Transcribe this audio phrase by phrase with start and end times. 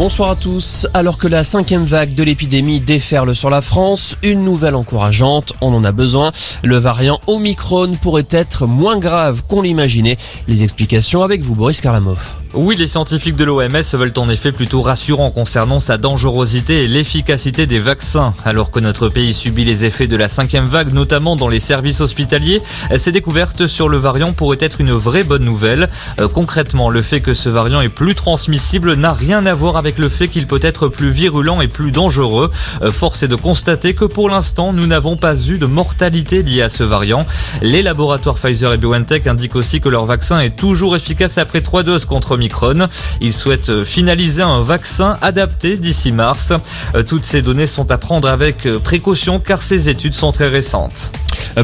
[0.00, 0.86] Bonsoir à tous.
[0.94, 5.74] Alors que la cinquième vague de l'épidémie déferle sur la France, une nouvelle encourageante, on
[5.74, 6.32] en a besoin.
[6.62, 10.16] Le variant Omicron pourrait être moins grave qu'on l'imaginait.
[10.48, 12.39] Les explications avec vous, Boris Karlamov.
[12.52, 17.66] Oui, les scientifiques de l'OMS veulent en effet plutôt rassurants concernant sa dangerosité et l'efficacité
[17.66, 18.34] des vaccins.
[18.44, 22.00] Alors que notre pays subit les effets de la cinquième vague, notamment dans les services
[22.00, 22.60] hospitaliers,
[22.96, 25.90] ces découvertes sur le variant pourraient être une vraie bonne nouvelle.
[26.18, 29.96] Euh, concrètement, le fait que ce variant est plus transmissible n'a rien à voir avec
[29.98, 32.50] le fait qu'il peut être plus virulent et plus dangereux.
[32.82, 36.62] Euh, force est de constater que pour l'instant, nous n'avons pas eu de mortalité liée
[36.62, 37.24] à ce variant.
[37.62, 41.84] Les laboratoires Pfizer et BioNTech indiquent aussi que leur vaccin est toujours efficace après trois
[41.84, 42.88] doses contre Omicron.
[43.20, 46.54] Ils souhaitent finaliser un vaccin adapté d'ici mars.
[46.94, 51.12] Euh, toutes ces données sont à prendre avec précaution car ces études sont très récentes.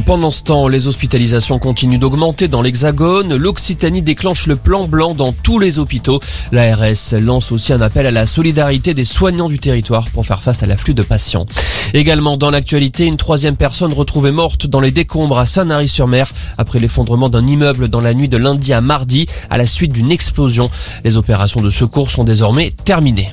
[0.05, 3.37] Pendant ce temps, les hospitalisations continuent d'augmenter dans l'Hexagone.
[3.37, 6.21] L'Occitanie déclenche le plan blanc dans tous les hôpitaux.
[6.53, 10.63] L'ARS lance aussi un appel à la solidarité des soignants du territoire pour faire face
[10.63, 11.47] à l'afflux de patients.
[11.95, 17.29] Également dans l'actualité, une troisième personne retrouvée morte dans les décombres à Saint-Nary-sur-Mer après l'effondrement
[17.29, 20.71] d'un immeuble dans la nuit de lundi à mardi à la suite d'une explosion.
[21.05, 23.31] Les opérations de secours sont désormais terminées.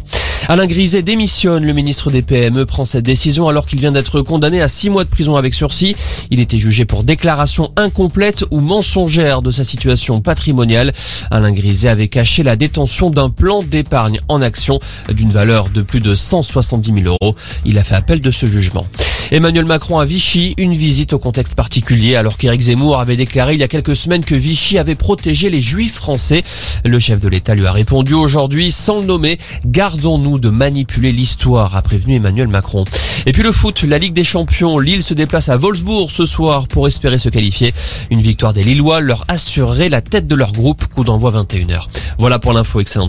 [0.49, 1.65] Alain Griset démissionne.
[1.65, 5.05] Le ministre des PME prend cette décision alors qu'il vient d'être condamné à six mois
[5.05, 5.95] de prison avec sursis.
[6.31, 10.91] Il était jugé pour déclaration incomplète ou mensongère de sa situation patrimoniale.
[11.31, 16.01] Alain Griset avait caché la détention d'un plan d'épargne en action d'une valeur de plus
[16.01, 17.35] de 170 000 euros.
[17.63, 18.85] Il a fait appel de ce jugement.
[19.31, 23.59] Emmanuel Macron à Vichy, une visite au contexte particulier alors qu'Éric Zemmour avait déclaré il
[23.59, 26.43] y a quelques semaines que Vichy avait protégé les juifs français.
[26.85, 31.75] Le chef de l'État lui a répondu aujourd'hui sans le nommer, gardons-nous de manipuler l'histoire,
[31.75, 32.85] a prévenu Emmanuel Macron.
[33.25, 36.67] Et puis le foot, la Ligue des Champions, Lille se déplace à Wolfsburg ce soir
[36.67, 37.73] pour espérer se qualifier.
[38.11, 41.87] Une victoire des Lillois leur assurerait la tête de leur groupe, coup d'envoi 21h.
[42.17, 43.01] Voilà pour l'info, excellente.